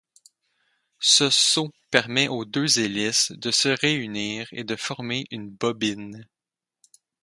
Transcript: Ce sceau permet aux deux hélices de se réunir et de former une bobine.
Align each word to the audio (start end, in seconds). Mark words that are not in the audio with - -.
Ce 0.97 1.29
sceau 1.29 1.69
permet 1.91 2.27
aux 2.27 2.43
deux 2.43 2.79
hélices 2.79 3.33
de 3.33 3.51
se 3.51 3.69
réunir 3.69 4.47
et 4.51 4.63
de 4.63 4.75
former 4.75 5.25
une 5.29 5.51
bobine. 5.51 6.25